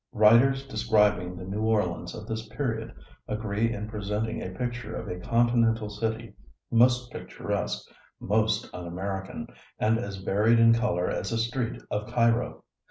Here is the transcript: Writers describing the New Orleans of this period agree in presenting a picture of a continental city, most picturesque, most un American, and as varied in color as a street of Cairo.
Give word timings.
Writers 0.13 0.65
describing 0.65 1.35
the 1.35 1.45
New 1.45 1.61
Orleans 1.61 2.15
of 2.15 2.25
this 2.27 2.47
period 2.47 2.91
agree 3.27 3.71
in 3.71 3.87
presenting 3.87 4.41
a 4.41 4.49
picture 4.49 4.95
of 4.95 5.07
a 5.07 5.19
continental 5.19 5.91
city, 5.91 6.33
most 6.71 7.11
picturesque, 7.11 7.87
most 8.19 8.73
un 8.73 8.87
American, 8.87 9.45
and 9.77 9.99
as 9.99 10.17
varied 10.17 10.57
in 10.57 10.73
color 10.73 11.07
as 11.07 11.31
a 11.31 11.37
street 11.37 11.83
of 11.91 12.07
Cairo. 12.07 12.63